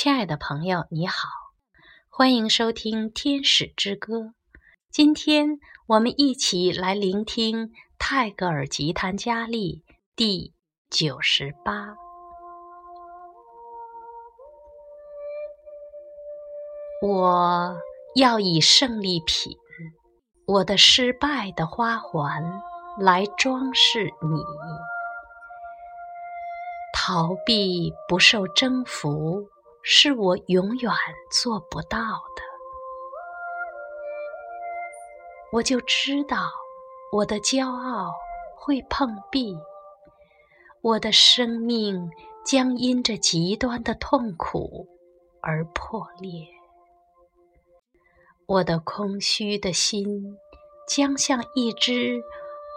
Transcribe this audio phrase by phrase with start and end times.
[0.00, 1.28] 亲爱的朋友，你好，
[2.08, 4.18] 欢迎收听《天使之歌》。
[4.92, 9.82] 今天我们一起来聆听泰戈尔吉他佳丽
[10.14, 10.54] 第
[10.88, 11.96] 九十八。
[17.02, 17.76] 我
[18.14, 19.56] 要以胜利品，
[20.46, 22.62] 我的失败的花环
[23.00, 24.40] 来装饰你。
[26.94, 29.48] 逃避不受征服。
[29.90, 30.92] 是我永远
[31.30, 32.42] 做不到的。
[35.50, 36.36] 我就知道，
[37.10, 38.12] 我的骄傲
[38.54, 39.56] 会碰壁，
[40.82, 42.10] 我的生命
[42.44, 44.86] 将因着极端的痛苦
[45.40, 46.46] 而破裂，
[48.44, 50.36] 我的空虚的心
[50.86, 52.20] 将像一只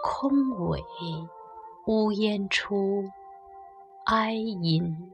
[0.02, 0.30] 空
[0.70, 0.82] 尾，
[1.86, 3.04] 呜咽出
[4.06, 5.12] 哀音。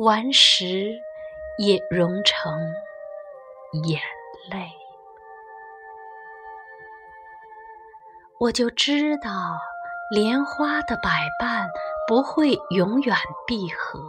[0.00, 0.98] 顽石
[1.58, 2.58] 也融成
[3.84, 4.00] 眼
[4.50, 4.72] 泪，
[8.38, 9.30] 我就知道
[10.10, 11.68] 莲花的百瓣
[12.08, 13.14] 不会永远
[13.46, 14.00] 闭合，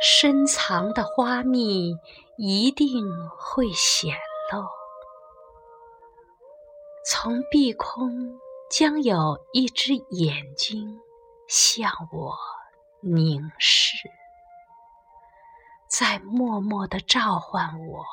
[0.00, 1.98] 深藏的花蜜
[2.36, 3.04] 一定
[3.36, 4.14] 会显
[4.52, 4.64] 露，
[7.04, 8.38] 从碧空
[8.70, 11.00] 将有一只眼睛
[11.48, 12.36] 向我
[13.00, 14.08] 凝视。
[15.90, 18.04] 在默默地召唤我，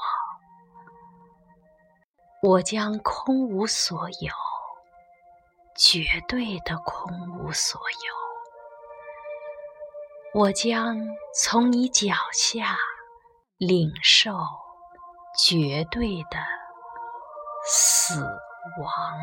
[2.42, 4.34] 我将空无所有，
[5.76, 7.80] 绝对的空无所
[10.34, 10.42] 有。
[10.42, 10.98] 我将
[11.36, 12.76] 从你脚下
[13.58, 14.32] 领受
[15.38, 16.40] 绝对的
[17.64, 18.20] 死
[18.82, 19.20] 亡。